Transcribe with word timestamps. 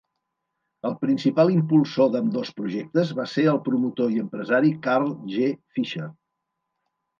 El 0.87 0.95
principal 1.03 1.51
impulsor 1.55 2.09
d'ambdós 2.15 2.51
projectes 2.61 3.13
va 3.21 3.27
ser 3.35 3.45
el 3.53 3.61
promotor 3.69 4.17
i 4.17 4.19
empresari 4.25 4.75
Carl 4.89 5.15
G. 5.37 5.55
Fisher. 5.77 6.11